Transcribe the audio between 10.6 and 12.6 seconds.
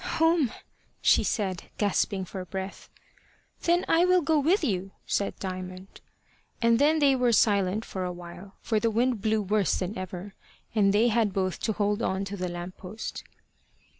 and they had both to hold on to the